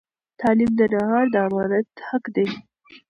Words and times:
تعلیم 0.39 0.71
د 0.77 0.81
نهار 0.93 1.25
د 1.33 1.35
امانت 1.47 1.89
حق 2.07 2.25
دی. 2.35 2.47